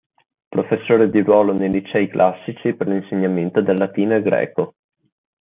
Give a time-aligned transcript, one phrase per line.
[0.51, 4.73] Professore di ruolo nei licei classici per l'insegnamento del latino e greco.